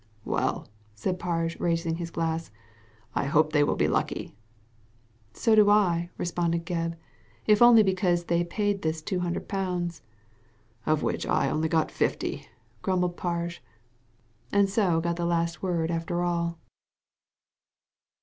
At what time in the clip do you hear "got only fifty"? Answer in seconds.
11.67-12.47